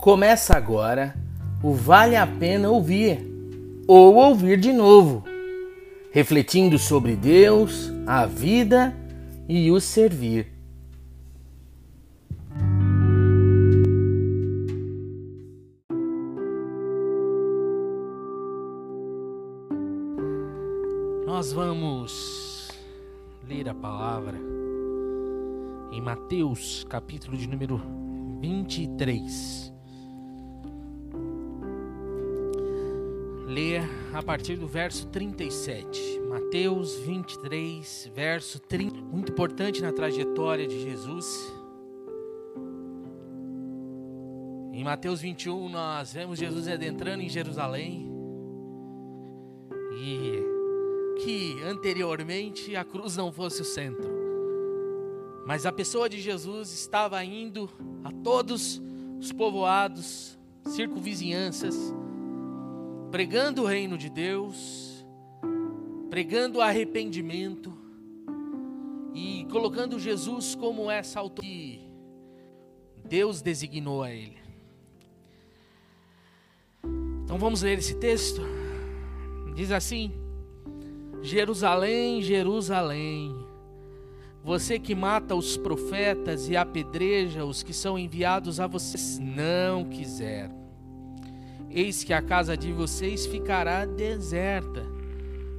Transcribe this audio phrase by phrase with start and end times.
[0.00, 1.14] Começa agora
[1.62, 3.20] o Vale a Pena Ouvir
[3.86, 5.22] ou Ouvir de Novo,
[6.10, 8.96] refletindo sobre Deus, a vida
[9.46, 10.50] e o servir.
[21.26, 22.70] Nós vamos
[23.46, 24.38] ler a palavra
[25.92, 27.78] em Mateus, capítulo de número
[28.40, 29.49] 23.
[34.30, 36.20] Partir do verso 37.
[36.28, 39.00] Mateus 23, verso 30.
[39.00, 41.52] Muito importante na trajetória de Jesus.
[44.72, 48.08] Em Mateus 21, nós vemos Jesus adentrando em Jerusalém.
[50.00, 54.12] E que anteriormente a cruz não fosse o centro.
[55.44, 57.68] Mas a pessoa de Jesus estava indo
[58.04, 58.80] a todos
[59.18, 61.92] os povoados, circunvizinhanças,
[63.10, 65.04] pregando o reino de Deus,
[66.08, 67.72] pregando arrependimento
[69.14, 71.80] e colocando Jesus como essa autoridade
[72.94, 74.38] que Deus designou a ele.
[77.24, 78.42] Então vamos ler esse texto.
[79.54, 80.12] Diz assim:
[81.22, 83.34] Jerusalém, Jerusalém,
[84.42, 90.59] você que mata os profetas e apedreja os que são enviados a vocês, não quiseram.
[91.70, 94.84] Eis que a casa de vocês ficará deserta,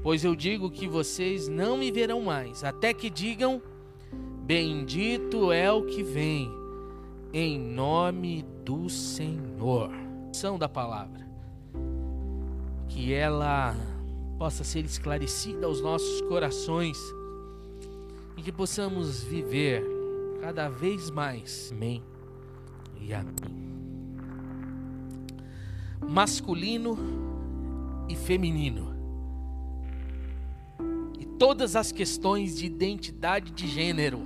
[0.04, 3.62] pois eu digo que vocês não me verão mais, até que digam:
[4.44, 6.52] Bendito é o que vem,
[7.32, 9.90] em nome do Senhor.
[10.34, 11.26] São da palavra,
[12.90, 13.76] que ela
[14.38, 16.98] possa ser esclarecida aos nossos corações
[18.36, 19.84] e que possamos viver
[20.42, 21.72] cada vez mais.
[21.72, 22.04] Amém
[23.00, 23.71] e amém.
[26.08, 26.98] Masculino
[28.10, 28.96] e feminino.
[31.20, 34.20] E todas as questões de identidade de gênero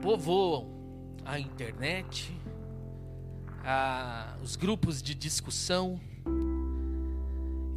[0.00, 0.68] povoam
[1.24, 2.32] a internet,
[3.64, 6.00] a, os grupos de discussão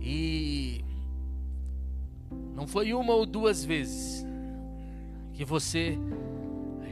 [0.01, 0.84] e
[2.56, 4.25] não foi uma ou duas vezes
[5.34, 5.97] que você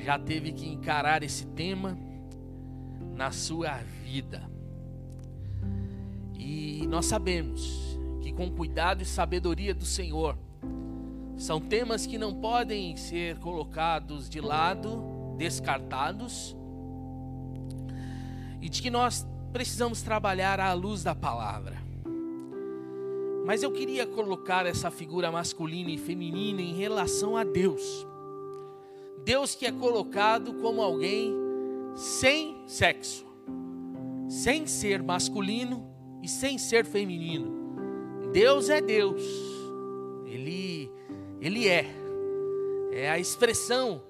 [0.03, 1.97] já teve que encarar esse tema
[3.15, 4.56] na sua vida.
[6.37, 10.37] E nós sabemos que com cuidado e sabedoria do Senhor,
[11.37, 16.55] são temas que não podem ser colocados de lado, descartados,
[18.61, 21.77] e de que nós precisamos trabalhar à luz da palavra.
[23.45, 28.05] Mas eu queria colocar essa figura masculina e feminina em relação a Deus.
[29.23, 31.33] Deus que é colocado como alguém
[31.95, 33.25] sem sexo,
[34.27, 35.96] sem ser masculino
[36.27, 38.29] e sem ser feminino.
[38.33, 39.23] Deus é Deus.
[40.25, 40.91] Ele
[41.39, 41.85] ele é.
[42.91, 44.03] É a expressão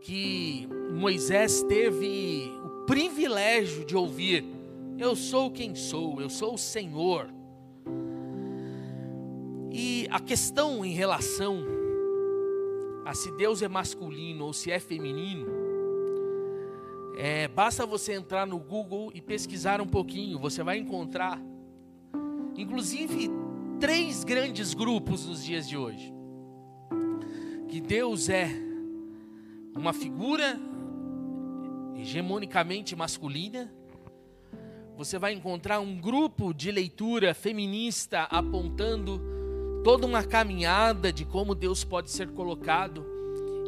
[0.00, 4.42] que Moisés teve o privilégio de ouvir.
[4.98, 7.28] Eu sou quem sou, eu sou o Senhor.
[9.70, 11.62] E a questão em relação
[13.04, 15.46] a se Deus é masculino ou se é feminino,
[17.22, 21.38] é, basta você entrar no Google e pesquisar um pouquinho, você vai encontrar,
[22.60, 23.30] inclusive,
[23.80, 26.12] três grandes grupos nos dias de hoje.
[27.68, 28.50] Que Deus é
[29.74, 30.58] uma figura
[31.96, 33.72] hegemonicamente masculina,
[34.96, 39.20] você vai encontrar um grupo de leitura feminista apontando
[39.82, 43.04] toda uma caminhada de como Deus pode ser colocado,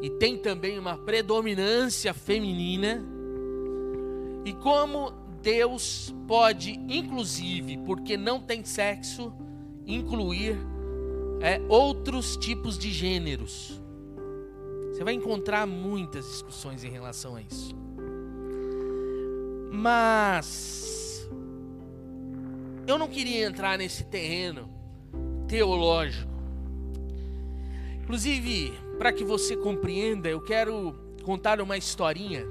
[0.03, 3.03] e tem também uma predominância feminina,
[4.45, 9.33] e como Deus pode, inclusive, porque não tem sexo,
[9.85, 10.57] incluir
[11.41, 13.83] é, outros tipos de gêneros.
[14.93, 17.75] Você vai encontrar muitas discussões em relação a isso.
[19.73, 21.29] Mas
[22.87, 24.71] eu não queria entrar nesse terreno
[25.49, 26.31] teológico.
[28.03, 30.95] Inclusive, para que você compreenda, eu quero
[31.25, 32.45] contar uma historinha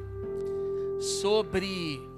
[0.99, 2.10] sobre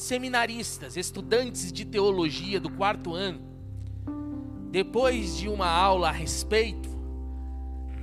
[0.00, 3.40] seminaristas, estudantes de teologia do quarto ano.
[4.70, 6.88] Depois de uma aula a respeito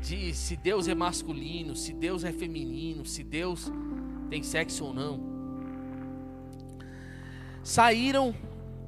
[0.02, 3.72] de se Deus é masculino, se Deus é feminino, se Deus
[4.30, 5.20] tem sexo ou não,
[7.64, 8.36] saíram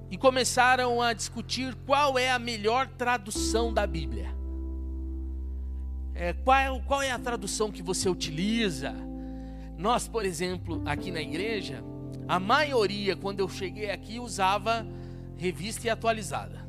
[0.10, 4.36] e começaram a discutir qual é a melhor tradução da Bíblia.
[6.14, 8.94] É, qual, qual é a tradução que você utiliza?
[9.78, 11.84] Nós, por exemplo, aqui na igreja,
[12.28, 14.86] a maioria, quando eu cheguei aqui, usava
[15.38, 16.68] revista e atualizada.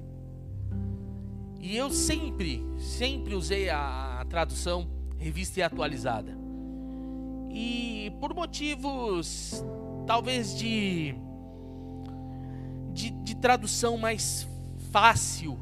[1.60, 4.88] E eu sempre, sempre usei a, a tradução
[5.18, 6.36] revista e atualizada.
[7.50, 9.64] E por motivos
[10.06, 11.14] talvez de,
[12.92, 14.48] de, de tradução mais
[14.92, 15.58] fácil,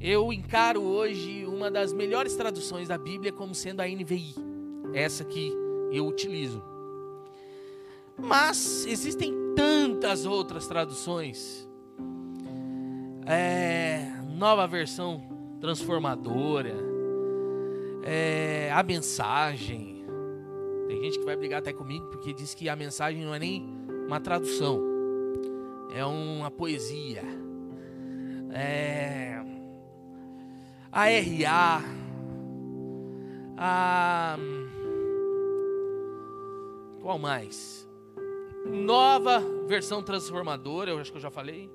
[0.00, 4.34] eu encaro hoje uma das melhores traduções da Bíblia como sendo a NVI,
[4.94, 5.52] essa que
[5.90, 6.69] eu utilizo.
[8.22, 11.68] Mas existem tantas outras traduções.
[13.26, 15.22] É, nova versão
[15.60, 16.74] transformadora,
[18.02, 20.04] é, a mensagem.
[20.88, 23.62] Tem gente que vai brigar até comigo porque diz que a mensagem não é nem
[24.06, 24.82] uma tradução,
[25.94, 27.22] é uma poesia.
[28.52, 29.40] É,
[30.90, 31.84] a RA,
[33.56, 34.36] a.
[37.00, 37.89] Qual mais?
[38.66, 41.70] Nova versão transformadora, eu acho que eu já falei.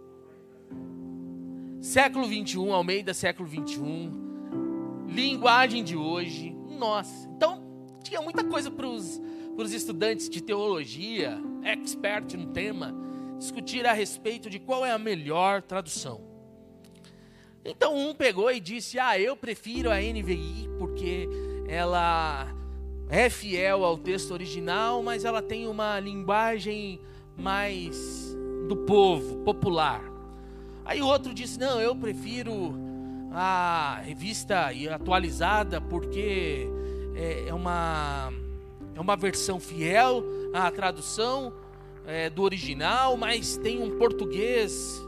[1.81, 5.05] Século 21, Almeida, século 21.
[5.07, 6.55] Linguagem de hoje.
[6.77, 7.63] Nossa, então
[8.03, 12.93] tinha muita coisa para os estudantes de teologia, expert no tema,
[13.37, 16.21] discutir a respeito de qual é a melhor tradução.
[17.63, 21.27] Então um pegou e disse: Ah, eu prefiro a NVI porque
[21.67, 22.47] ela
[23.15, 26.99] é fiel ao texto original, mas ela tem uma linguagem
[27.37, 28.35] mais
[28.67, 30.03] do povo, popular.
[30.83, 32.75] Aí outro disse: Não, eu prefiro
[33.31, 36.67] a revista atualizada porque
[37.15, 38.33] é, é uma,
[38.93, 40.21] é uma versão fiel
[40.53, 41.53] à tradução
[42.05, 45.01] é, do original, mas tem um português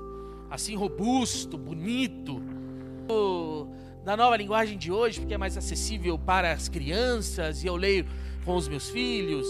[0.50, 2.42] assim robusto, bonito
[4.07, 8.07] da nova linguagem de hoje, porque é mais acessível para as crianças e eu leio
[8.45, 9.45] com os meus filhos.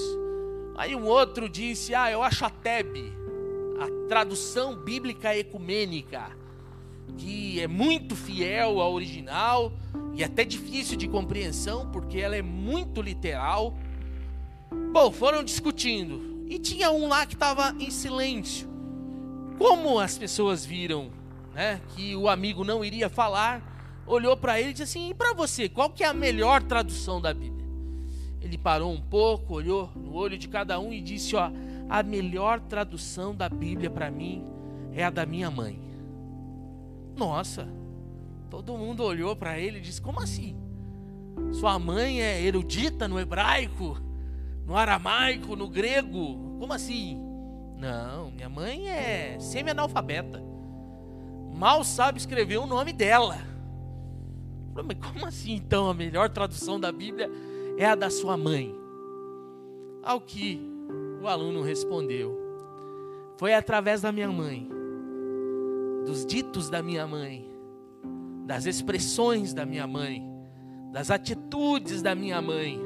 [0.75, 3.13] Aí um outro disse: Ah, eu acho a TEB,
[3.79, 6.31] a tradução bíblica ecumênica,
[7.19, 9.71] que é muito fiel ao original
[10.15, 13.77] e até difícil de compreensão, porque ela é muito literal.
[14.91, 18.67] Bom, foram discutindo e tinha um lá que estava em silêncio.
[19.59, 21.11] Como as pessoas viram
[21.53, 23.76] né, que o amigo não iria falar,
[24.07, 27.21] olhou para ele e disse assim: "E para você, qual que é a melhor tradução
[27.21, 27.67] da Bíblia?"
[28.41, 31.51] Ele parou um pouco, olhou no olho de cada um e disse: "Ó,
[31.89, 34.45] a melhor tradução da Bíblia para mim
[34.93, 35.79] é a da minha mãe."
[37.15, 37.67] Nossa.
[38.49, 40.55] Todo mundo olhou para ele e disse: "Como assim?
[41.51, 43.97] Sua mãe é erudita no hebraico,
[44.65, 46.57] no aramaico, no grego?
[46.59, 47.21] Como assim?"
[47.77, 50.43] Não, minha mãe é semi-analfabeta.
[51.53, 53.37] Mal sabe escrever o nome dela.
[54.83, 57.29] Mas como assim então a melhor tradução da Bíblia
[57.77, 58.75] é a da sua mãe?
[60.03, 60.61] Ao que
[61.21, 62.37] o aluno respondeu:
[63.37, 64.69] Foi através da minha mãe,
[66.05, 67.45] dos ditos da minha mãe,
[68.45, 70.23] das expressões da minha mãe,
[70.91, 72.79] das atitudes da minha mãe,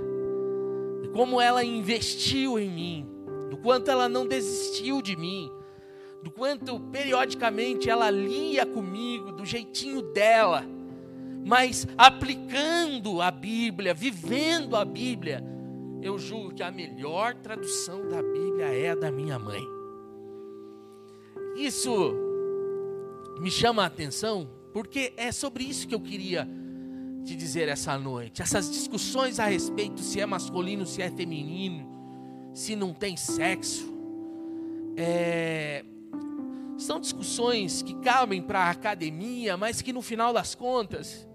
[1.02, 3.08] de como ela investiu em mim,
[3.50, 5.52] do quanto ela não desistiu de mim,
[6.24, 10.66] do quanto periodicamente ela lia comigo do jeitinho dela
[11.46, 15.44] mas aplicando a Bíblia, vivendo a Bíblia,
[16.02, 19.62] eu julgo que a melhor tradução da Bíblia é a da minha mãe.
[21.56, 22.14] Isso
[23.40, 26.48] me chama a atenção, porque é sobre isso que eu queria
[27.24, 28.42] te dizer essa noite.
[28.42, 31.88] Essas discussões a respeito se é masculino, se é feminino,
[32.54, 33.92] se não tem sexo,
[34.98, 35.86] é,
[36.78, 41.28] são discussões que cabem para a academia, mas que no final das contas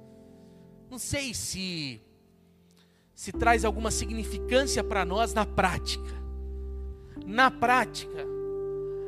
[0.91, 2.01] não sei se
[3.15, 6.15] se traz alguma significância para nós na prática.
[7.25, 8.27] Na prática,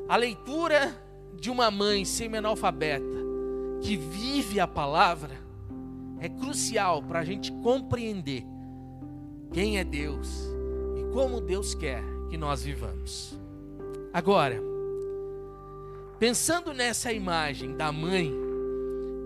[0.09, 0.97] a leitura
[1.39, 3.19] de uma mãe semi-analfabeta
[3.83, 5.37] que vive a palavra
[6.21, 8.45] é crucial para a gente compreender
[9.53, 10.49] quem é Deus
[10.97, 13.39] e como Deus quer que nós vivamos.
[14.13, 14.59] Agora,
[16.19, 18.48] pensando nessa imagem da mãe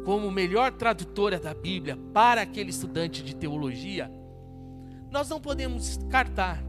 [0.04, 4.10] como melhor tradutora da Bíblia para aquele estudante de teologia,
[5.10, 6.62] nós não podemos descartar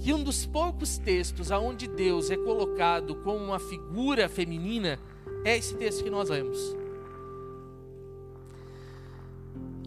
[0.00, 4.98] que um dos poucos textos aonde Deus é colocado como uma figura feminina
[5.44, 6.58] é esse texto que nós lemos.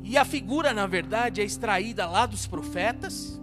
[0.04, 3.40] E a figura, na verdade, é extraída lá dos profetas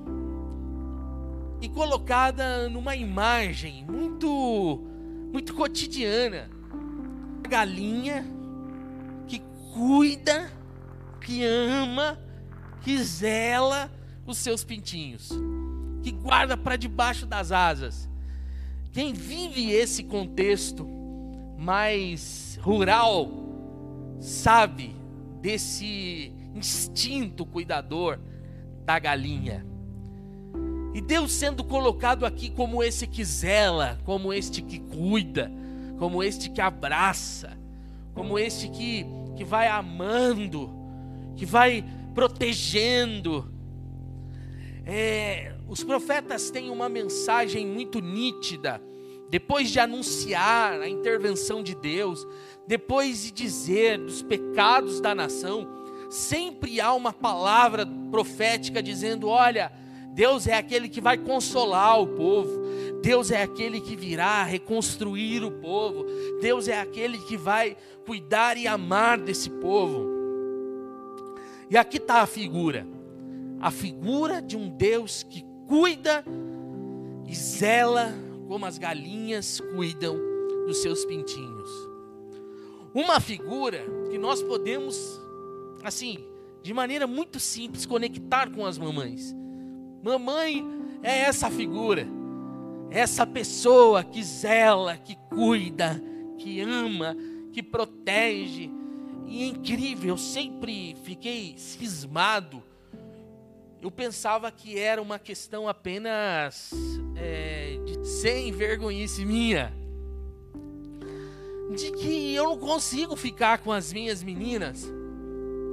[1.60, 4.82] e colocada numa imagem muito
[5.32, 6.50] muito cotidiana.
[7.44, 8.35] A galinha
[9.76, 10.50] cuida,
[11.20, 12.18] que ama,
[12.80, 13.90] que zela
[14.26, 15.28] os seus pintinhos,
[16.02, 18.08] que guarda para debaixo das asas,
[18.90, 20.88] quem vive esse contexto
[21.58, 23.30] mais rural
[24.18, 24.96] sabe
[25.42, 28.18] desse instinto cuidador
[28.86, 29.66] da galinha.
[30.94, 35.52] E Deus sendo colocado aqui como esse que zela, como este que cuida,
[35.98, 37.54] como este que abraça,
[38.14, 39.04] como este que,
[39.36, 40.70] que vai amando,
[41.36, 43.52] que vai protegendo.
[44.84, 48.80] É, os profetas têm uma mensagem muito nítida,
[49.28, 52.26] depois de anunciar a intervenção de Deus,
[52.66, 55.68] depois de dizer dos pecados da nação,
[56.08, 59.72] sempre há uma palavra profética dizendo: olha,
[60.12, 62.50] Deus é aquele que vai consolar o povo,
[63.02, 66.04] Deus é aquele que virá reconstruir o povo,
[66.40, 70.06] Deus é aquele que vai cuidar e amar desse povo.
[71.68, 72.86] E aqui está a figura,
[73.60, 76.24] a figura de um Deus que cuida
[77.26, 78.14] e zela
[78.46, 80.16] como as galinhas cuidam
[80.66, 81.70] dos seus pintinhos.
[82.94, 85.20] Uma figura que nós podemos,
[85.82, 86.24] assim,
[86.62, 89.34] de maneira muito simples, conectar com as mamães.
[90.02, 90.64] Mamãe
[91.02, 92.06] é essa figura,
[92.90, 96.00] essa pessoa que zela, que cuida,
[96.38, 97.16] que ama,
[97.52, 98.70] que protege.
[99.26, 102.62] E é incrível, eu sempre fiquei cismado.
[103.82, 106.70] Eu pensava que era uma questão apenas
[107.16, 109.72] é, de sem vergonhice minha.
[111.74, 114.88] De que eu não consigo ficar com as minhas meninas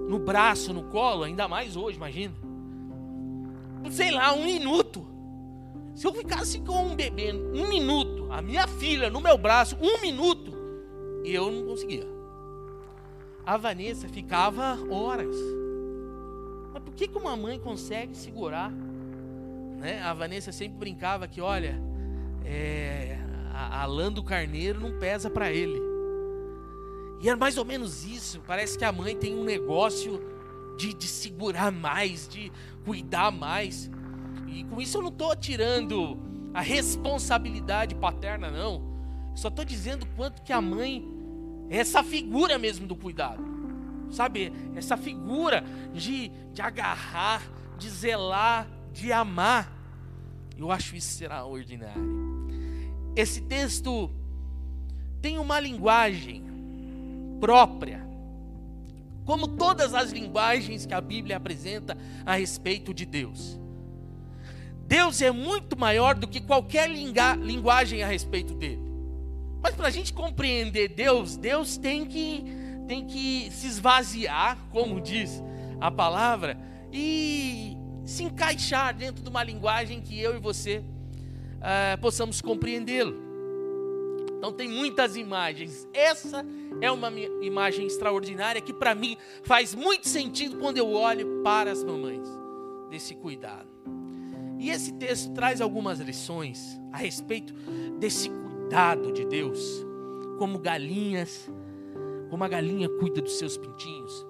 [0.08, 2.34] no braço, no colo, ainda mais hoje, imagina.
[3.91, 5.12] Sei lá, um minuto.
[5.95, 10.01] Se eu ficasse com um bebê um minuto, a minha filha no meu braço, um
[10.01, 10.53] minuto,
[11.23, 12.07] eu não conseguia.
[13.45, 15.35] A Vanessa ficava horas.
[16.73, 18.71] Mas por que, que uma mãe consegue segurar?
[18.71, 20.01] Né?
[20.01, 21.79] A Vanessa sempre brincava que, olha,
[22.43, 23.17] é,
[23.53, 25.79] a, a lã do carneiro não pesa para ele.
[27.21, 28.41] E é mais ou menos isso.
[28.47, 30.21] Parece que a mãe tem um negócio
[30.75, 32.51] de, de segurar mais, de
[32.83, 33.89] cuidar mais.
[34.53, 36.17] E com isso eu não estou tirando
[36.53, 38.93] a responsabilidade paterna, não.
[39.33, 41.03] Só estou dizendo quanto que a mãe
[41.69, 43.43] é essa figura mesmo do cuidado.
[44.12, 44.53] Sabe?
[44.75, 47.41] Essa figura de, de agarrar,
[47.77, 49.72] de zelar, de amar.
[50.55, 52.48] Eu acho isso extraordinário.
[53.15, 54.12] Esse texto
[55.19, 56.43] tem uma linguagem
[57.39, 58.05] própria,
[59.25, 63.60] como todas as linguagens que a Bíblia apresenta a respeito de Deus.
[64.85, 68.81] Deus é muito maior do que qualquer linguagem a respeito dele.
[69.61, 72.43] Mas para a gente compreender Deus, Deus tem que,
[72.87, 75.41] tem que se esvaziar, como diz
[75.79, 76.57] a palavra,
[76.91, 83.23] e se encaixar dentro de uma linguagem que eu e você uh, possamos compreendê-lo.
[84.37, 85.87] Então tem muitas imagens.
[85.93, 86.45] Essa
[86.81, 87.09] é uma
[87.41, 92.27] imagem extraordinária que para mim faz muito sentido quando eu olho para as mamães
[92.89, 93.73] desse cuidado.
[94.63, 97.53] E esse texto traz algumas lições a respeito
[98.00, 99.86] desse cuidado de Deus,
[100.39, 101.51] como galinhas,
[102.29, 104.25] como a galinha cuida dos seus pintinhos,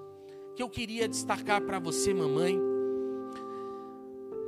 [0.56, 2.60] que eu queria destacar para você, mamãe,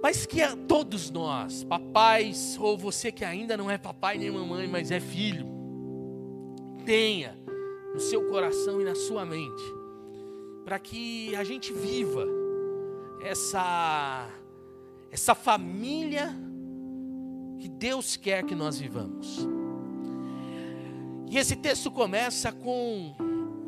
[0.02, 4.66] mas que a todos nós, papais, ou você que ainda não é papai nem mamãe,
[4.66, 5.47] mas é filho,
[6.85, 7.38] tenha
[7.95, 9.62] no seu coração e na sua mente,
[10.64, 12.26] para que a gente viva
[13.21, 14.28] essa
[15.16, 16.28] essa família
[17.58, 19.49] que Deus quer que nós vivamos.
[21.30, 23.14] E esse texto começa com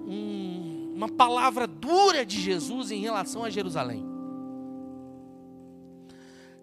[0.07, 4.05] um, uma palavra dura de Jesus em relação a Jerusalém.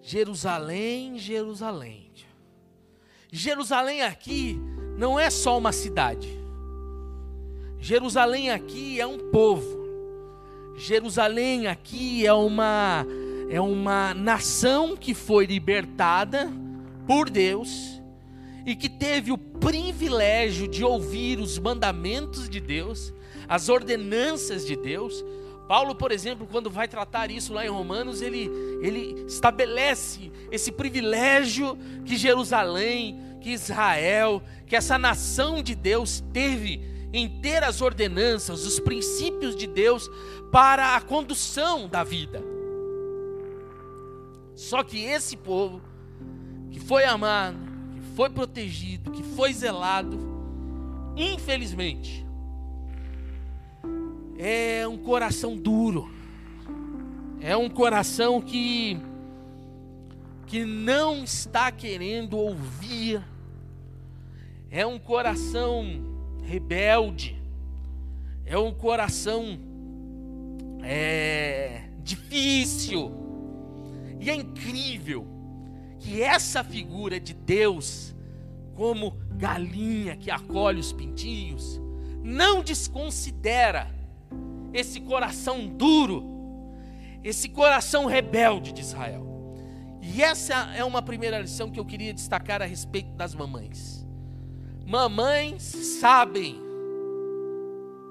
[0.04, 2.12] Jerusalém, Jerusalém.
[3.32, 4.56] Jerusalém aqui
[5.00, 6.30] não é só uma cidade.
[7.80, 9.84] Jerusalém aqui é um povo.
[10.78, 13.04] Jerusalém aqui é uma
[13.50, 16.52] é uma nação que foi libertada
[17.08, 18.02] por Deus
[18.66, 23.14] e que teve o privilégio de ouvir os mandamentos de Deus,
[23.48, 25.24] as ordenanças de Deus.
[25.68, 28.50] Paulo, por exemplo, quando vai tratar isso lá em Romanos, ele,
[28.82, 36.82] ele estabelece esse privilégio que Jerusalém, que Israel, que essa nação de Deus teve
[37.14, 40.10] em ter as ordenanças, os princípios de Deus
[40.52, 42.55] para a condução da vida.
[44.56, 45.82] Só que esse povo
[46.72, 47.58] que foi amado,
[47.94, 50.18] que foi protegido, que foi zelado,
[51.16, 52.26] infelizmente,
[54.38, 56.10] é um coração duro.
[57.42, 58.98] É um coração que
[60.48, 63.22] que não está querendo ouvir
[64.76, 65.86] é um coração
[66.44, 67.42] rebelde,
[68.46, 69.58] é um coração
[70.84, 73.25] é, difícil.
[74.20, 75.28] E é incrível
[76.00, 78.16] que essa figura de Deus,
[78.76, 81.82] como galinha que acolhe os pintinhos,
[82.24, 83.94] não desconsidera
[84.74, 86.24] esse coração duro,
[87.24, 89.26] esse coração rebelde de Israel.
[90.02, 94.06] E essa é uma primeira lição que eu queria destacar a respeito das mamães.
[94.86, 95.64] Mamães
[96.00, 96.58] sabem,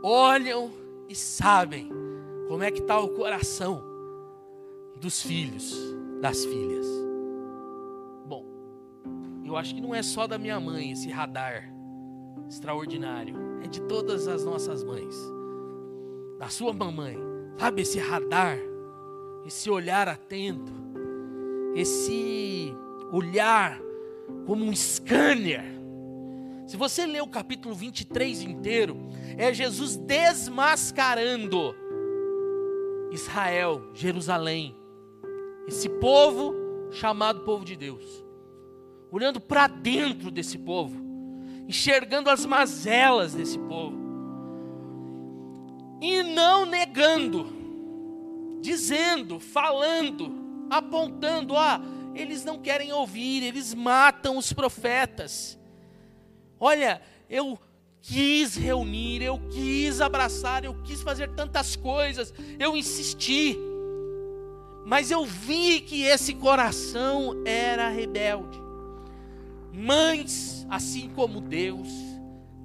[0.03, 0.73] olham
[1.09, 1.89] e sabem
[2.49, 3.83] como é que está o coração
[5.01, 5.77] dos filhos,
[6.25, 6.87] das filhas.
[8.27, 8.47] Bom,
[9.45, 11.71] eu acho que não é só da minha mãe esse radar
[12.49, 15.15] extraordinário, é de todas as nossas mães,
[16.39, 17.19] da sua mamãe,
[17.59, 18.57] sabe esse radar,
[19.45, 20.73] esse olhar atento,
[21.75, 22.75] esse
[23.13, 23.79] olhar
[24.47, 25.63] como um scanner.
[26.67, 28.97] Se você ler o capítulo 23 inteiro,
[29.37, 31.77] é Jesus desmascarando
[33.13, 34.75] Israel, Jerusalém,
[35.67, 36.55] esse povo
[36.91, 38.25] chamado povo de Deus,
[39.11, 40.97] olhando para dentro desse povo,
[41.67, 43.97] enxergando as mazelas desse povo,
[46.01, 47.47] e não negando,
[48.61, 51.81] dizendo, falando, apontando: ah,
[52.15, 55.59] eles não querem ouvir, eles matam os profetas.
[56.61, 57.59] Olha, eu
[58.01, 63.59] quis reunir, eu quis abraçar, eu quis fazer tantas coisas, eu insisti,
[64.85, 68.63] mas eu vi que esse coração era rebelde.
[69.73, 71.89] Mães, assim como Deus,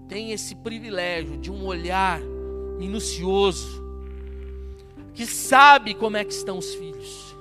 [0.08, 2.20] têm esse privilégio de um olhar
[2.78, 3.84] minucioso,
[5.14, 7.36] que sabe como é que estão os filhos,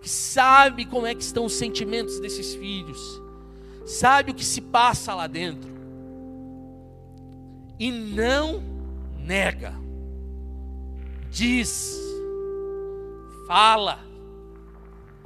[0.00, 3.20] que sabe como é que estão os sentimentos desses filhos
[3.90, 5.70] sabe o que se passa lá dentro
[7.78, 8.62] e não
[9.18, 9.74] nega,
[11.30, 11.98] diz,
[13.50, 13.98] fala,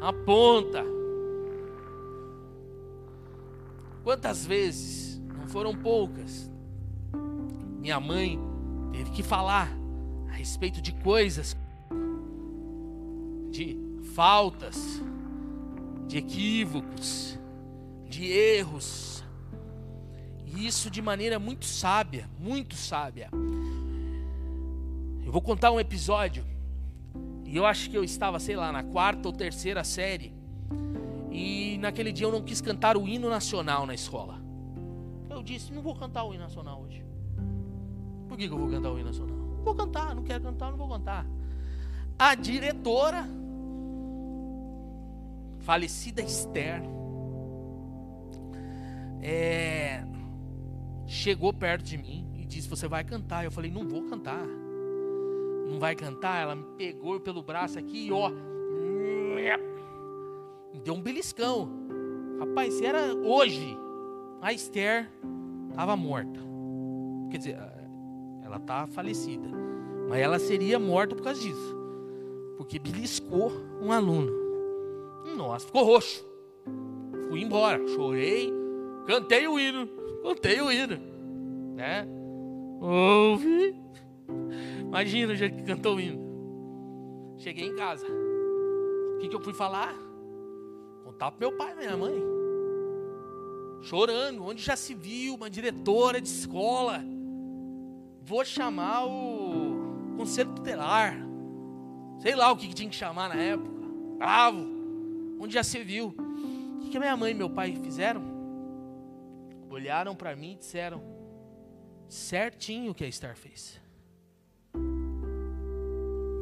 [0.00, 0.82] aponta.
[4.02, 6.50] Quantas vezes, não foram poucas,
[7.78, 8.40] minha mãe
[8.92, 9.68] teve que falar
[10.30, 11.54] a respeito de coisas,
[13.50, 13.76] de
[14.14, 15.02] faltas,
[16.06, 17.38] de equívocos,
[18.08, 19.22] de erros.
[20.46, 23.28] E isso de maneira muito sábia, muito sábia.
[25.22, 26.53] Eu vou contar um episódio.
[27.44, 30.34] E eu acho que eu estava, sei lá, na quarta ou terceira série.
[31.30, 34.40] E naquele dia eu não quis cantar o hino nacional na escola.
[35.28, 37.04] Eu disse: não vou cantar o hino nacional hoje.
[38.28, 39.36] Por que, que eu vou cantar o hino nacional?
[39.36, 41.26] Não vou cantar, não quero cantar, não vou cantar.
[42.18, 43.28] A diretora,
[45.60, 46.82] falecida Esther,
[49.20, 50.04] é,
[51.06, 53.44] chegou perto de mim e disse: Você vai cantar?
[53.44, 54.46] Eu falei: Não vou cantar.
[55.66, 56.42] Não vai cantar?
[56.42, 58.30] Ela me pegou pelo braço aqui e ó,
[60.72, 61.68] me deu um beliscão.
[62.38, 63.76] Rapaz, se era hoje,
[64.40, 65.10] a Esther
[65.70, 66.40] estava morta.
[67.30, 67.58] Quer dizer,
[68.42, 69.48] ela está falecida.
[70.08, 71.76] Mas ela seria morta por causa disso.
[72.56, 74.30] Porque beliscou um aluno.
[75.36, 76.24] Nossa, ficou roxo.
[77.28, 78.64] Fui embora, chorei
[79.06, 79.86] Cantei o hino,
[80.22, 80.98] cantei o hino,
[81.76, 82.06] né?
[82.80, 83.76] Ouvi.
[84.94, 87.34] Imagina o jeito que cantou o hino.
[87.38, 88.06] Cheguei em casa.
[88.06, 89.92] O que, que eu fui falar?
[91.02, 92.14] Contar para meu pai minha mãe.
[93.82, 97.02] Chorando, onde já se viu uma diretora de escola.
[98.22, 101.16] Vou chamar o conselho tutelar.
[102.20, 103.74] Sei lá o que, que tinha que chamar na época.
[104.16, 104.64] Bravo.
[105.40, 106.14] Onde já se viu.
[106.76, 108.22] O que, que minha mãe e meu pai fizeram?
[109.68, 111.02] olharam para mim e disseram:
[112.08, 113.82] certinho o que a Esther fez.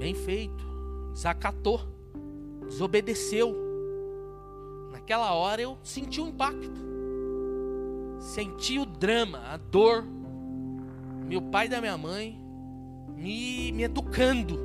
[0.03, 0.65] Bem feito.
[1.13, 1.81] Desacatou.
[2.67, 3.55] Desobedeceu.
[4.91, 6.81] Naquela hora eu senti o impacto.
[8.19, 10.05] Senti o drama, a dor.
[11.29, 12.37] Meu pai da minha mãe
[13.17, 14.59] me, me educando.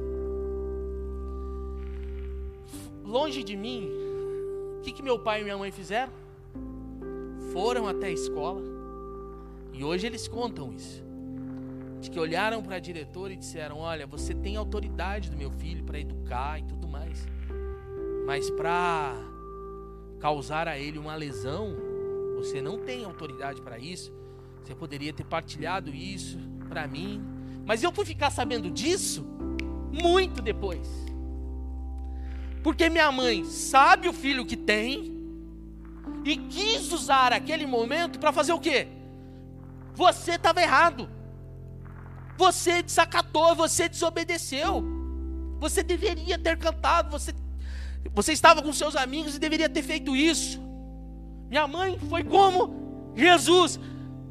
[3.06, 3.88] Longe de mim,
[4.80, 6.12] o que, que meu pai e minha mãe fizeram?
[7.54, 8.62] foram até a escola
[9.74, 11.07] e hoje eles contam isso.
[12.00, 15.84] De que olharam para a diretora e disseram: Olha, você tem autoridade do meu filho
[15.84, 17.28] para educar e tudo mais,
[18.26, 19.16] mas para
[20.20, 21.76] causar a ele uma lesão,
[22.36, 24.12] você não tem autoridade para isso.
[24.64, 27.24] Você poderia ter partilhado isso para mim,
[27.66, 29.26] mas eu fui ficar sabendo disso
[29.92, 30.88] muito depois.
[32.62, 35.18] Porque minha mãe sabe o filho que tem,
[36.28, 38.88] e quis usar aquele momento para fazer o quê?
[39.94, 41.10] Você estava errado.
[42.38, 44.84] Você desacatou, você desobedeceu.
[45.60, 47.34] Você deveria ter cantado, você,
[48.14, 50.62] você estava com seus amigos e deveria ter feito isso.
[51.50, 53.80] Minha mãe foi como Jesus.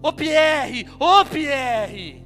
[0.03, 2.25] Ô Pierre, ô Pierre.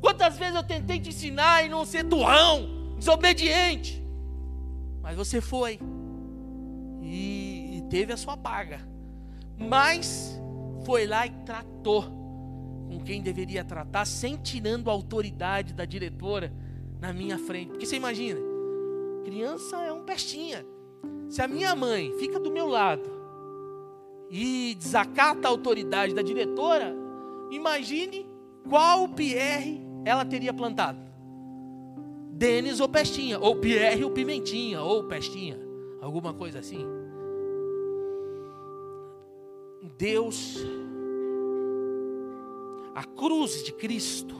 [0.00, 4.02] Quantas vezes eu tentei te ensinar e não ser turrão, desobediente.
[5.02, 5.78] Mas você foi.
[7.02, 8.80] E, e teve a sua paga.
[9.58, 10.40] Mas
[10.86, 12.17] foi lá e tratou
[12.88, 16.52] com quem deveria tratar, sem tirando a autoridade da diretora
[17.00, 17.70] na minha frente.
[17.70, 18.40] Porque você imagina,
[19.24, 20.64] criança é um pestinha.
[21.28, 23.08] Se a minha mãe fica do meu lado
[24.30, 26.94] e desacata a autoridade da diretora,
[27.50, 28.26] imagine
[28.68, 30.98] qual Pierre ela teria plantado.
[32.30, 35.58] Denis ou Pestinha, ou Pierre ou Pimentinha, ou Pestinha,
[36.00, 36.86] alguma coisa assim.
[39.98, 40.56] Deus,
[42.98, 44.34] a cruz de Cristo,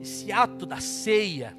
[0.00, 1.54] esse ato da ceia,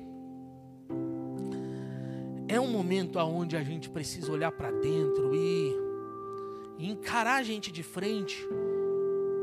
[2.47, 5.75] é um momento onde a gente precisa olhar para dentro e,
[6.79, 8.35] encarar a gente de frente,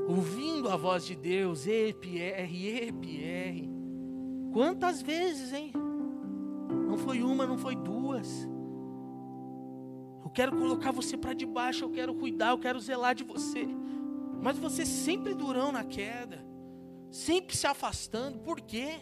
[0.08, 3.70] ouvindo a voz de Deus, e Pierre, e Pierre.
[4.52, 5.70] Quantas vezes, hein?
[6.88, 8.48] Não foi uma, não foi duas.
[10.24, 13.64] Eu quero colocar você para debaixo, eu quero cuidar, eu quero zelar de você.
[14.42, 16.43] Mas você sempre durão na queda,
[17.14, 19.00] sempre se afastando, por quê?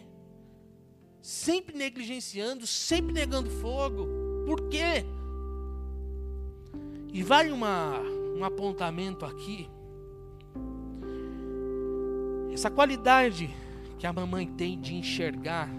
[1.23, 4.05] sempre negligenciando, sempre negando fogo.
[4.45, 5.05] Por quê?
[7.13, 8.01] E vale uma,
[8.35, 9.69] um apontamento aqui.
[12.51, 13.49] Essa qualidade
[13.97, 15.69] que a mamãe tem de enxergar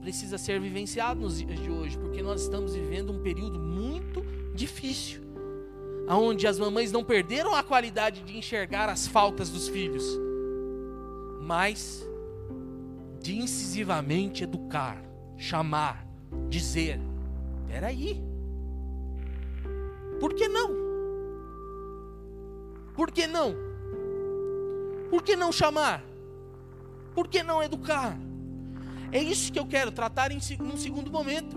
[0.00, 4.22] precisa ser vivenciado nos dias de hoje, porque nós estamos vivendo um período muito
[4.54, 5.22] difícil,
[6.06, 10.04] aonde as mamães não perderam a qualidade de enxergar as faltas dos filhos,
[11.44, 12.02] mas
[13.20, 15.02] de incisivamente educar,
[15.36, 16.06] chamar,
[16.48, 16.98] dizer:
[17.68, 18.22] peraí,
[20.18, 20.70] por que não?
[22.94, 23.54] Por que não?
[25.10, 26.02] Por que não chamar?
[27.14, 28.18] Por que não educar?
[29.12, 31.56] É isso que eu quero tratar em um segundo momento.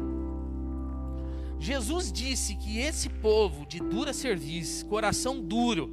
[1.60, 5.92] Jesus disse que esse povo de dura serviço, coração duro,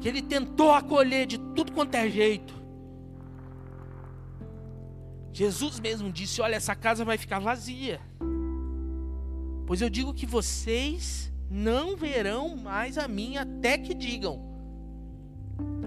[0.00, 2.55] que ele tentou acolher de tudo quanto é jeito,
[5.36, 8.00] Jesus mesmo disse: Olha, essa casa vai ficar vazia.
[9.66, 14.40] Pois eu digo que vocês não verão mais a mim até que digam: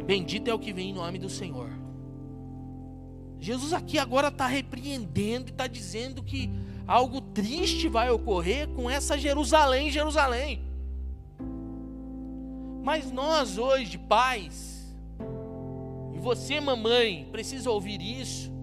[0.06, 1.72] Bendito é o que vem em nome do Senhor.
[3.40, 6.52] Jesus aqui agora está repreendendo e está dizendo que
[6.86, 10.62] algo triste vai ocorrer com essa Jerusalém, Jerusalém.
[12.84, 14.96] Mas nós hoje, pais,
[16.14, 18.59] e você, mamãe, precisa ouvir isso.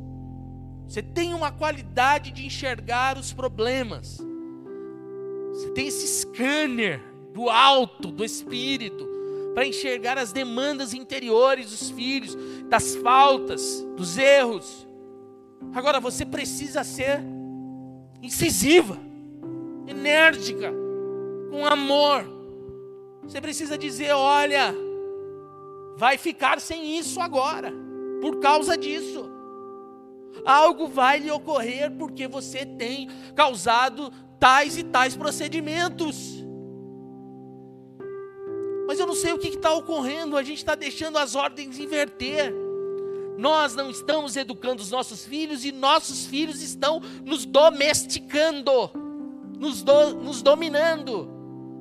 [0.88, 4.18] Você tem uma qualidade de enxergar os problemas.
[5.53, 7.01] Você tem esse scanner
[7.33, 9.07] do alto, do espírito,
[9.55, 12.37] para enxergar as demandas interiores dos filhos,
[12.68, 14.87] das faltas, dos erros.
[15.75, 17.20] Agora você precisa ser
[18.22, 18.99] incisiva,
[19.87, 20.72] enérgica,
[21.51, 22.25] com amor.
[23.22, 24.75] Você precisa dizer: olha,
[25.96, 27.72] vai ficar sem isso agora,
[28.20, 29.36] por causa disso
[30.44, 36.44] algo vai lhe ocorrer porque você tem causado tais e tais procedimentos.
[38.87, 42.55] Mas eu não sei o que está ocorrendo, a gente está deixando as ordens inverter.
[43.37, 48.90] Nós não estamos educando os nossos filhos e nossos filhos estão nos domesticando,
[49.59, 51.29] nos, do, nos dominando,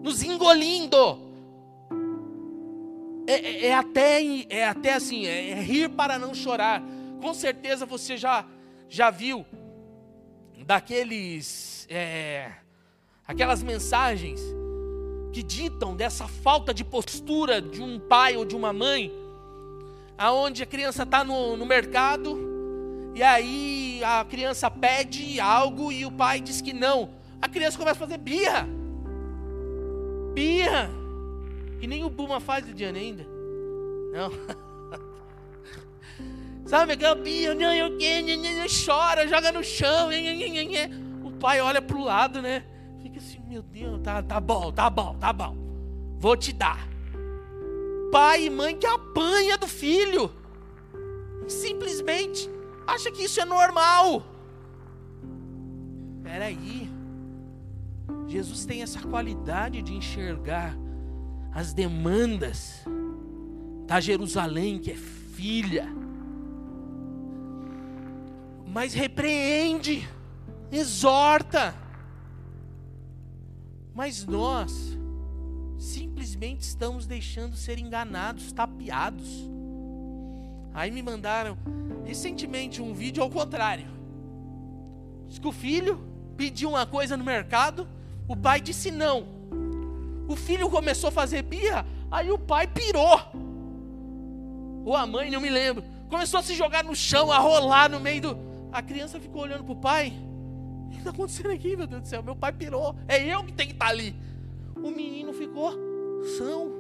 [0.03, 1.19] nos engolindo.
[3.27, 6.83] É, é, é, até, é até assim, é, é rir para não chorar.
[7.25, 8.45] Com certeza você já
[8.87, 9.43] já viu
[10.63, 12.51] daqueles é,
[13.27, 14.39] aquelas mensagens
[15.33, 19.11] que ditam dessa falta de postura de um pai ou de uma mãe,
[20.15, 22.37] aonde a criança está no, no mercado
[23.15, 27.09] e aí a criança pede algo e o pai diz que não,
[27.41, 28.67] a criança começa a fazer birra,
[30.35, 30.91] birra,
[31.79, 33.27] que nem o Buma faz, Lidiane ainda,
[34.13, 34.55] não.
[36.65, 40.09] Sabe, birra, eu chora, joga no chão.
[41.23, 42.63] O pai olha para o lado, né?
[43.01, 45.55] Fica assim, meu Deus, tá, tá bom, tá bom, tá bom.
[46.17, 46.87] Vou te dar.
[48.11, 50.31] Pai e mãe que apanha do filho.
[51.47, 52.49] Simplesmente
[52.87, 54.23] acha que isso é normal.
[56.17, 56.89] Espera aí.
[58.27, 60.75] Jesus tem essa qualidade de enxergar
[61.53, 62.83] as demandas
[63.85, 66.04] da Jerusalém que é filha.
[68.75, 70.05] Mas repreende,
[70.69, 71.73] exorta.
[73.93, 74.97] Mas nós
[75.77, 79.49] simplesmente estamos deixando ser enganados, tapeados.
[80.73, 81.57] Aí me mandaram
[82.03, 83.87] recentemente um vídeo ao contrário.
[85.29, 87.87] Diz que o filho pediu uma coisa no mercado,
[88.27, 89.25] o pai disse não.
[90.27, 93.21] O filho começou a fazer birra, aí o pai pirou.
[94.83, 95.81] Ou a mãe, não me lembro.
[96.09, 98.54] Começou a se jogar no chão, a rolar no meio do.
[98.75, 100.11] A criança ficou olhando pro pai.
[100.87, 102.21] O que está acontecendo aqui, meu Deus do céu?
[102.21, 102.93] Meu pai pirou.
[103.07, 104.13] É eu que tenho que estar tá ali.
[104.75, 105.71] O menino ficou
[106.37, 106.73] são.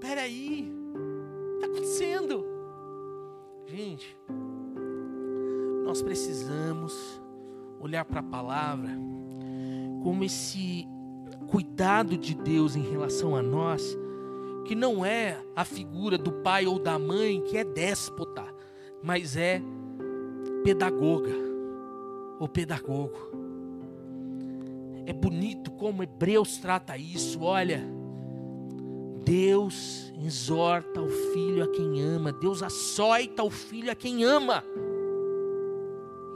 [0.00, 0.68] Peraí.
[0.92, 2.44] O que está acontecendo?
[3.68, 4.16] Gente,
[5.84, 6.92] nós precisamos
[7.78, 8.90] olhar para a palavra
[10.02, 10.84] como esse
[11.46, 13.96] cuidado de Deus em relação a nós,
[14.66, 18.44] que não é a figura do pai ou da mãe que é déspota,
[19.00, 19.62] mas é
[20.66, 21.30] pedagoga
[22.40, 23.16] ou pedagogo.
[25.06, 27.80] É bonito como Hebreus trata isso, olha.
[29.24, 34.64] Deus exorta o filho a quem ama, Deus açoita o filho a quem ama.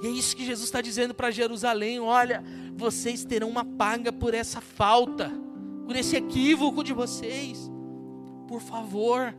[0.01, 2.45] E é isso que Jesus está dizendo para Jerusalém: olha,
[2.77, 5.29] vocês terão uma paga por essa falta,
[5.85, 7.69] por esse equívoco de vocês.
[8.47, 9.35] Por favor,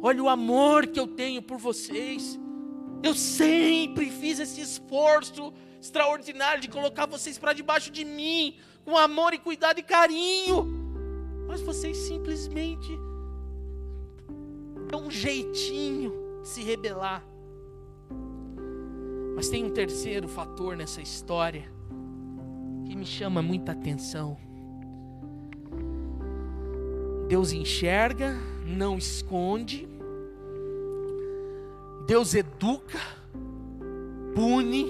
[0.00, 2.40] olha o amor que eu tenho por vocês.
[3.02, 9.34] Eu sempre fiz esse esforço extraordinário de colocar vocês para debaixo de mim, com amor
[9.34, 10.64] e cuidado e carinho.
[11.48, 12.88] Mas vocês simplesmente
[14.88, 16.12] dão um jeitinho
[16.42, 17.24] de se rebelar.
[19.34, 21.64] Mas tem um terceiro fator nessa história
[22.86, 24.36] que me chama muita atenção.
[27.28, 28.36] Deus enxerga,
[28.66, 29.88] não esconde.
[32.06, 32.98] Deus educa,
[34.34, 34.86] pune,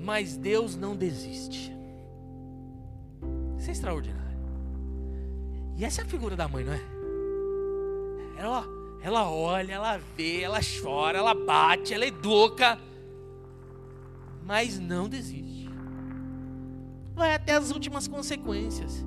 [0.00, 1.72] mas Deus não desiste.
[3.58, 4.38] Isso é extraordinário.
[5.76, 6.80] E essa é a figura da mãe, não é?
[8.36, 8.64] Ela,
[9.02, 12.78] ela olha, ela vê, ela chora, ela bate, ela educa,
[14.44, 15.68] mas não desiste.
[17.14, 19.04] Vai até as últimas consequências.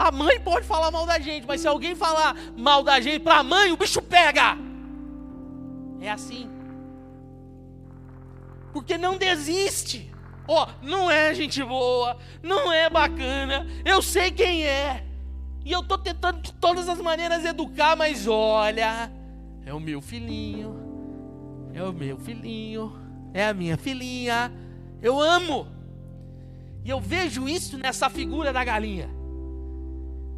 [0.00, 3.40] A mãe pode falar mal da gente, mas se alguém falar mal da gente para
[3.40, 4.56] a mãe, o bicho pega.
[6.00, 6.48] É assim.
[8.72, 10.10] Porque não desiste.
[10.48, 15.04] Ó, oh, não é gente boa, não é bacana, eu sei quem é.
[15.66, 19.12] E eu estou tentando de todas as maneiras educar, mas olha,
[19.66, 20.74] é o meu filhinho,
[21.74, 22.98] é o meu filhinho,
[23.34, 24.50] é a minha filhinha,
[25.02, 25.68] eu amo.
[26.86, 29.19] E eu vejo isso nessa figura da galinha.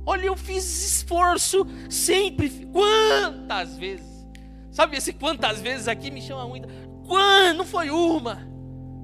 [0.05, 2.51] Olha, eu fiz esforço sempre.
[2.73, 4.27] Quantas vezes?
[4.71, 6.69] Sabe esse quantas vezes aqui me chama muito?
[7.07, 7.59] Quando?
[7.59, 8.37] Não foi uma,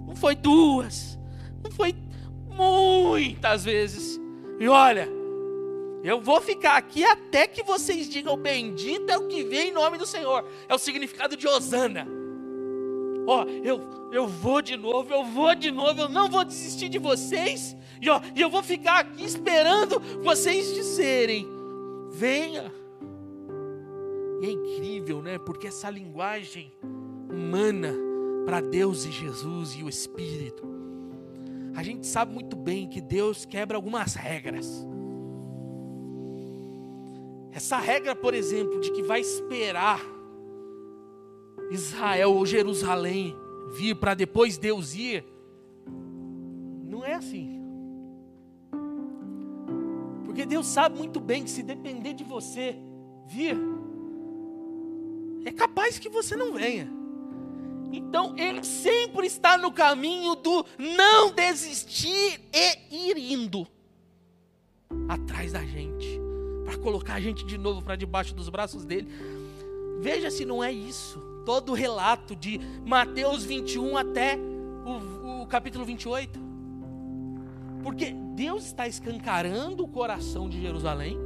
[0.06, 1.18] não foi duas,
[1.62, 1.94] não foi
[2.48, 4.18] muitas vezes.
[4.58, 5.08] E olha,
[6.02, 9.98] eu vou ficar aqui até que vocês digam: Bendito é o que vem em nome
[9.98, 10.48] do Senhor.
[10.68, 12.17] É o significado de Osana.
[13.30, 16.98] Ó, eu, eu vou de novo, eu vou de novo, eu não vou desistir de
[16.98, 17.76] vocês.
[18.00, 21.46] E, ó, e eu vou ficar aqui esperando vocês dizerem:
[22.10, 22.72] Venha.
[24.40, 25.36] E é incrível, né?
[25.36, 26.72] Porque essa linguagem
[27.30, 27.94] humana
[28.46, 30.66] para Deus e Jesus e o Espírito.
[31.74, 34.86] A gente sabe muito bem que Deus quebra algumas regras.
[37.52, 40.00] Essa regra, por exemplo, de que vai esperar
[41.70, 43.36] Israel ou Jerusalém
[43.70, 45.24] vir para depois Deus ir,
[46.84, 47.60] não é assim.
[50.24, 52.76] Porque Deus sabe muito bem que se depender de você
[53.26, 53.56] vir,
[55.44, 56.90] é capaz que você não venha.
[57.92, 63.66] Então Ele sempre está no caminho do não desistir e ir indo
[65.08, 66.20] atrás da gente
[66.64, 69.08] para colocar a gente de novo para debaixo dos braços dele.
[70.00, 71.27] Veja se não é isso.
[71.48, 74.38] Todo o relato de Mateus 21 até
[74.84, 76.38] o, o capítulo 28.
[77.82, 81.16] Porque Deus está escancarando o coração de Jerusalém.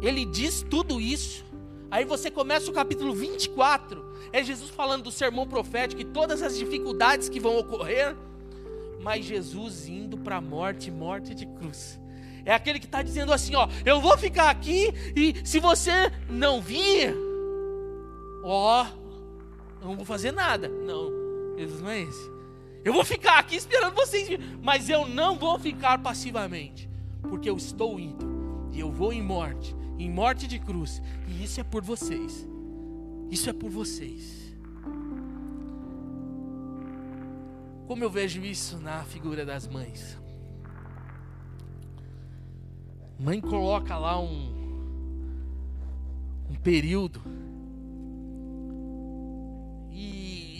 [0.00, 1.44] Ele diz tudo isso.
[1.90, 4.02] Aí você começa o capítulo 24.
[4.32, 8.16] É Jesus falando do sermão profético e todas as dificuldades que vão ocorrer.
[9.02, 12.00] Mas Jesus indo para a morte, morte de cruz.
[12.42, 16.62] É aquele que está dizendo assim: ó, eu vou ficar aqui e se você não
[16.62, 17.14] vir,
[18.44, 18.86] ó,
[19.80, 20.68] eu não vou fazer nada.
[20.68, 22.30] Não, Jesus não é esse.
[22.84, 24.28] Eu vou ficar aqui esperando vocês
[24.62, 26.88] mas eu não vou ficar passivamente.
[27.22, 31.60] porque eu estou indo e eu vou em morte, em morte de cruz, e isso
[31.60, 32.46] é por vocês.
[33.30, 34.54] Isso é por vocês.
[37.86, 40.18] Como eu vejo isso na figura das mães.
[43.18, 44.52] Mãe coloca lá um
[46.50, 47.20] um período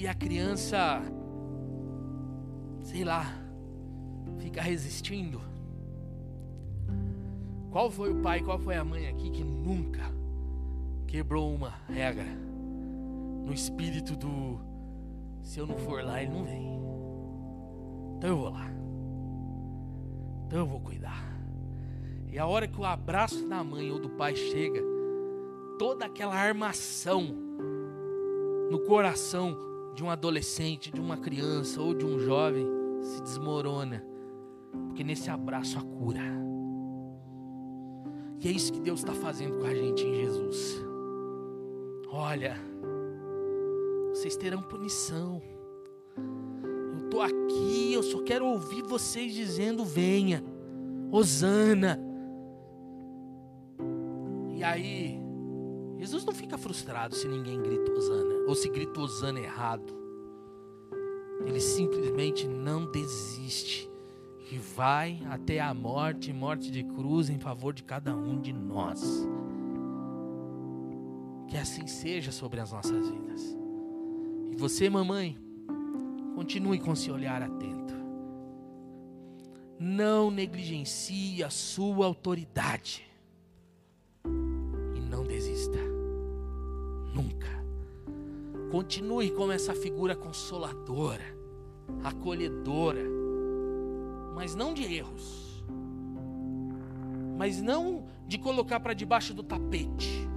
[0.04, 1.00] e, a criança
[2.82, 3.24] sei lá
[4.38, 5.40] fica resistindo.
[7.70, 10.02] Qual foi o pai, qual foi a mãe aqui que nunca
[11.06, 12.26] quebrou uma regra
[13.44, 14.60] no espírito do
[15.40, 16.66] se eu não for lá, ele não vem.
[18.16, 18.70] Então eu vou lá.
[20.46, 21.24] Então eu vou cuidar.
[22.30, 24.82] E a hora que o abraço da mãe ou do pai chega,
[25.78, 27.24] toda aquela armação
[28.70, 32.66] no coração de um adolescente, de uma criança ou de um jovem
[33.00, 34.04] se desmorona.
[34.88, 36.20] Porque nesse abraço a cura.
[38.40, 40.84] E é isso que Deus está fazendo com a gente em Jesus.
[42.10, 42.56] Olha,
[44.10, 45.40] vocês terão punição.
[46.92, 50.44] Eu estou aqui, eu só quero ouvir vocês dizendo: venha,
[51.10, 51.98] Osana.
[54.56, 55.23] E aí,
[55.98, 59.94] Jesus não fica frustrado se ninguém grita Osana, ou se grita Osana errado.
[61.46, 63.90] Ele simplesmente não desiste
[64.50, 69.26] e vai até a morte, morte de cruz em favor de cada um de nós.
[71.48, 73.56] Que assim seja sobre as nossas vidas.
[74.50, 75.36] E você, mamãe,
[76.34, 77.94] continue com esse olhar atento.
[79.78, 83.04] Não negligencie a sua autoridade.
[88.74, 91.22] Continue como essa figura consoladora,
[92.02, 93.04] acolhedora,
[94.34, 95.64] mas não de erros.
[97.38, 100.28] Mas não de colocar para debaixo do tapete.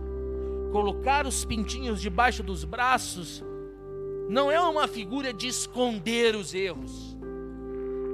[0.71, 3.43] Colocar os pintinhos debaixo dos braços
[4.30, 7.17] não é uma figura de esconder os erros,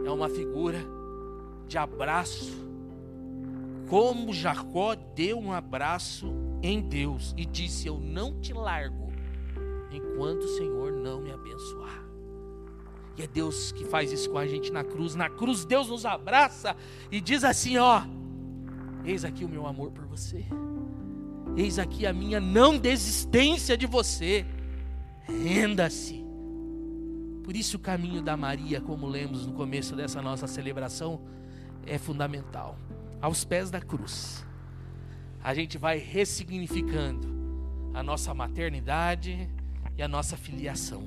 [0.06, 0.80] é uma figura
[1.68, 2.66] de abraço.
[3.90, 9.03] Como Jacó deu um abraço em Deus e disse: Eu não te largo
[9.96, 12.04] enquanto o Senhor não me abençoar.
[13.18, 15.16] E é Deus que faz isso com a gente na cruz.
[15.16, 16.76] Na cruz, Deus nos abraça
[17.12, 18.02] e diz assim: Ó,
[19.06, 20.46] eis aqui o meu amor por você,
[21.56, 24.46] eis aqui a minha não desistência de você
[25.28, 26.24] renda-se.
[27.44, 31.22] Por isso o caminho da Maria, como lemos no começo dessa nossa celebração,
[31.86, 32.78] é fundamental.
[33.22, 34.46] Aos pés da cruz,
[35.44, 37.28] a gente vai ressignificando
[37.94, 39.50] a nossa maternidade
[39.98, 41.04] e a nossa filiação.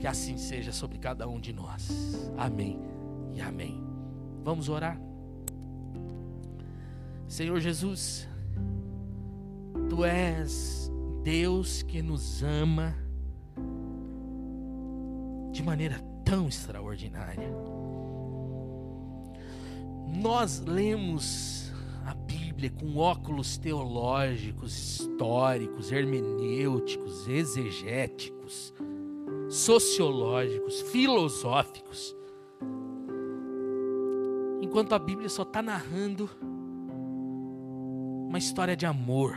[0.00, 1.88] Que assim seja sobre cada um de nós.
[2.36, 2.78] Amém
[3.34, 3.82] e amém.
[4.42, 5.00] Vamos orar.
[7.26, 8.28] Senhor Jesus,
[9.88, 10.90] Tu és
[11.22, 12.94] Deus que nos ama
[15.52, 17.48] de maneira tão extraordinária.
[20.06, 21.72] Nós lemos
[22.64, 28.72] Bíblia com óculos teológicos, históricos, hermenêuticos, exegéticos,
[29.48, 32.16] sociológicos, filosóficos,
[34.62, 36.30] enquanto a Bíblia só está narrando
[38.28, 39.36] uma história de amor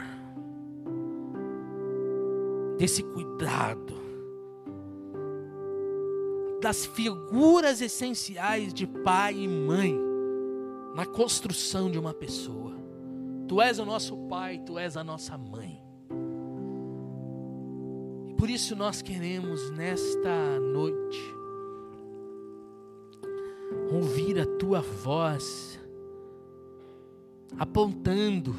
[2.78, 3.94] desse cuidado,
[6.62, 10.00] das figuras essenciais de pai e mãe
[10.96, 12.77] na construção de uma pessoa.
[13.48, 15.82] Tu és o nosso pai, tu és a nossa mãe.
[18.28, 21.20] E por isso nós queremos nesta noite
[23.92, 25.80] ouvir a tua voz
[27.58, 28.54] apontando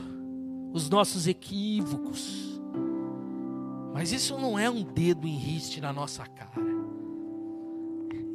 [0.73, 2.61] os nossos equívocos,
[3.93, 6.69] mas isso não é um dedo em riste na nossa cara.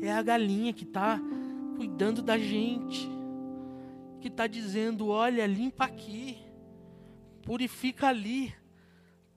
[0.01, 1.17] É a galinha que está
[1.77, 3.09] cuidando da gente.
[4.19, 6.42] Que está dizendo: olha, limpa aqui.
[7.43, 8.53] Purifica ali.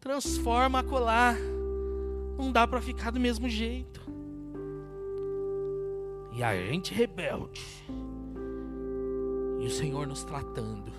[0.00, 1.34] Transforma acolá.
[2.38, 4.00] Não dá para ficar do mesmo jeito.
[6.32, 7.62] E a gente rebelde.
[9.60, 10.92] E o Senhor nos tratando.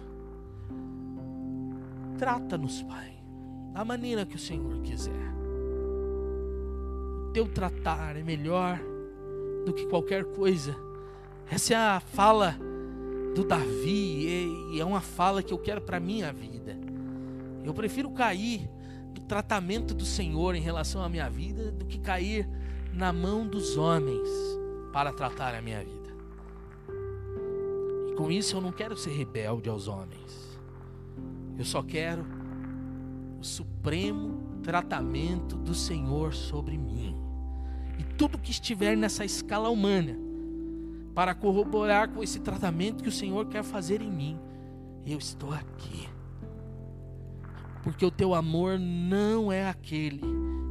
[2.17, 3.17] Trata-nos, Pai
[3.77, 5.13] da maneira que o Senhor quiser.
[7.27, 8.79] O teu tratar é melhor
[9.63, 10.75] do que qualquer coisa.
[11.47, 12.57] Essa é a fala
[13.35, 16.75] do Davi e é uma fala que eu quero para minha vida.
[17.68, 18.70] Eu prefiro cair
[19.13, 22.47] do tratamento do Senhor em relação à minha vida do que cair
[22.93, 24.26] na mão dos homens
[24.93, 26.15] para tratar a minha vida.
[28.07, 30.57] E com isso eu não quero ser rebelde aos homens.
[31.59, 32.26] Eu só quero
[33.38, 37.18] o supremo tratamento do Senhor sobre mim.
[37.99, 40.18] E tudo que estiver nessa escala humana
[41.13, 44.39] para corroborar com esse tratamento que o Senhor quer fazer em mim,
[45.05, 46.07] eu estou aqui.
[47.84, 50.21] Porque o teu amor não é aquele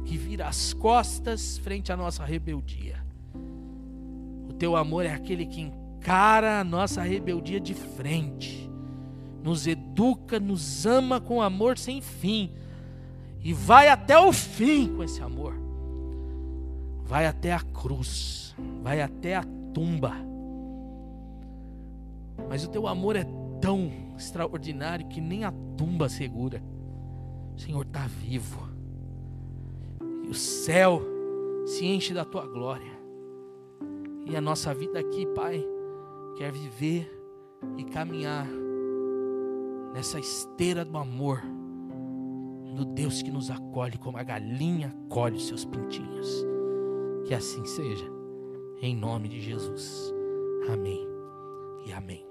[0.05, 3.03] que vira as costas frente à nossa rebeldia.
[4.49, 8.69] O teu amor é aquele que encara a nossa rebeldia de frente,
[9.43, 12.51] nos educa, nos ama com amor sem fim
[13.43, 15.53] e vai até o fim com esse amor.
[17.03, 19.43] Vai até a cruz, vai até a
[19.73, 20.13] tumba.
[22.49, 23.25] Mas o teu amor é
[23.61, 26.61] tão extraordinário que nem a tumba segura.
[27.57, 28.69] O Senhor está vivo.
[30.23, 31.01] E o céu
[31.65, 32.95] se enche da tua glória.
[34.27, 35.65] E a nossa vida aqui, Pai,
[36.37, 37.11] quer viver
[37.75, 38.47] e caminhar
[39.91, 41.41] nessa esteira do amor
[42.75, 46.45] do Deus que nos acolhe como a galinha acolhe os seus pintinhos.
[47.25, 48.05] Que assim seja,
[48.81, 50.13] em nome de Jesus.
[50.71, 51.07] Amém
[51.87, 52.26] e amém.